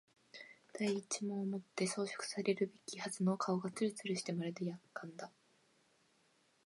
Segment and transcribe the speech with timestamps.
[0.73, 5.29] 第一毛をもって装飾されるべきはずの顔がつるつるしてまるで薬缶だ